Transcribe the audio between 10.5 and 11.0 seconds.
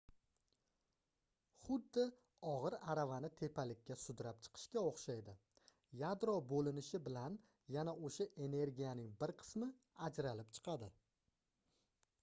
chiqadi